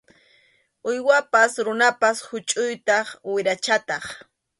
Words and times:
Uywapas 0.89 1.51
runapas 1.65 2.17
huchʼuytaq 2.27 3.07
wirachataq. 3.33 4.03